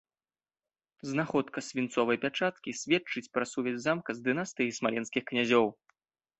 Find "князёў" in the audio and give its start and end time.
5.33-5.65